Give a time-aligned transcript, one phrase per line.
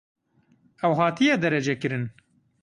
[0.83, 2.09] Ew hatiye derecekirin?